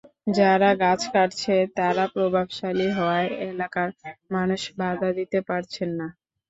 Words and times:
যারা 0.37 0.69
গাছ 0.81 1.01
কাটছে, 1.13 1.55
তারা 1.77 2.03
প্রভাবশালী 2.15 2.87
হওয়ায় 2.91 3.29
এলাকার 3.47 3.89
মানুষ 4.35 4.61
বাধা 4.79 5.09
দিতে 5.17 5.39
পারছেন 5.49 5.89
না। 5.99 6.07